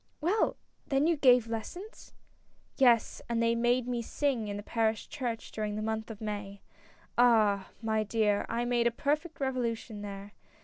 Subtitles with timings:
[0.19, 0.57] "Well!
[0.87, 2.15] then you gave lessons!"
[2.75, 6.63] "Yes, and they made me sing in the parish church during the month of May.
[7.19, 7.69] Ah!
[7.83, 10.33] my dear, I made a perfect revolution there.